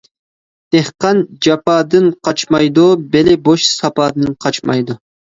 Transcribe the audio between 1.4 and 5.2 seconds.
جاپادىن قاچمايدۇ، بېلى بوش ساپادىن قاچمايدۇ.